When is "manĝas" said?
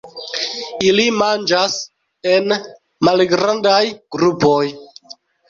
1.17-1.75